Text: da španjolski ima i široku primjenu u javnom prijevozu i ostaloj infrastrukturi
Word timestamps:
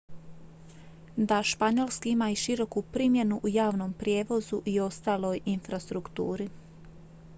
da 1.31 1.43
španjolski 1.43 2.09
ima 2.09 2.29
i 2.31 2.35
široku 2.45 2.81
primjenu 2.81 3.39
u 3.43 3.47
javnom 3.47 3.93
prijevozu 3.93 4.61
i 4.65 4.79
ostaloj 4.79 5.39
infrastrukturi 5.45 6.49